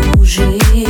[0.00, 0.89] bouger.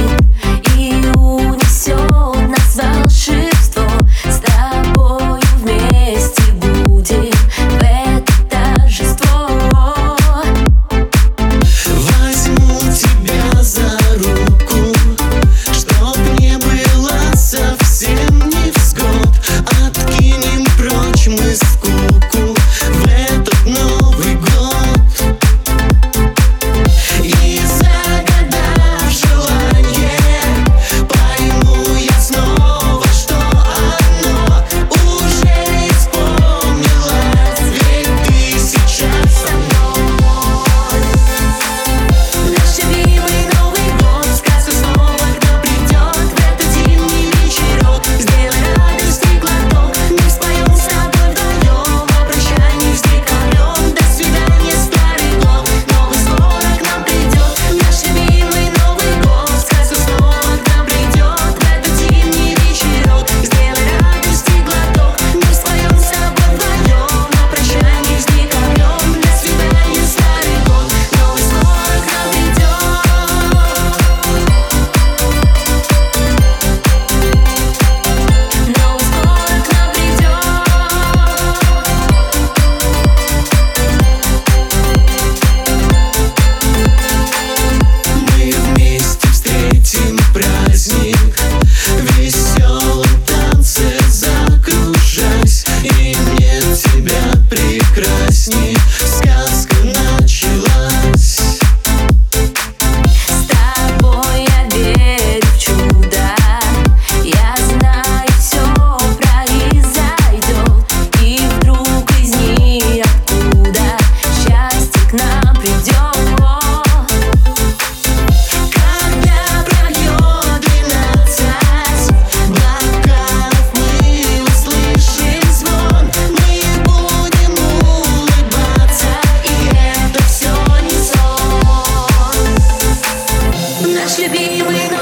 [134.17, 135.00] should be with